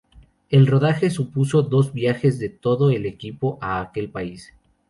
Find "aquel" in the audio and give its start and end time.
3.81-4.09